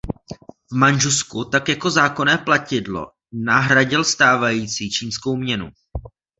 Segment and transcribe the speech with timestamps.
[0.71, 5.69] V Mandžusku tak jako zákonné platidlo nahradil stávající čínskou měnu.